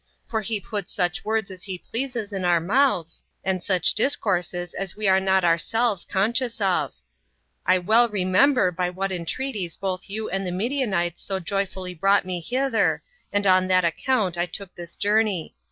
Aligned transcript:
for 0.25 0.41
he 0.41 0.59
puts 0.59 0.91
such 0.91 1.23
words 1.23 1.51
as 1.51 1.61
he 1.65 1.77
pleases 1.77 2.33
in 2.33 2.43
our 2.43 2.59
mouths, 2.59 3.23
and 3.43 3.63
such 3.63 3.93
discourses 3.93 4.73
as 4.73 4.95
we 4.97 5.07
are 5.07 5.19
not 5.19 5.43
ourselves 5.45 6.05
conscious 6.09 6.59
of. 6.59 6.91
I 7.67 7.77
well 7.77 8.09
remember 8.09 8.71
by 8.71 8.89
what 8.89 9.11
entreaties 9.11 9.77
both 9.77 10.09
you 10.09 10.27
and 10.27 10.43
the 10.47 10.51
Midianites 10.51 11.23
so 11.23 11.39
joyfully 11.39 11.93
brought 11.93 12.25
me 12.25 12.39
hither, 12.41 13.03
and 13.31 13.45
on 13.45 13.67
that 13.67 13.85
account 13.85 14.39
I 14.39 14.47
took 14.47 14.73
this 14.73 14.95
journey. 14.95 15.53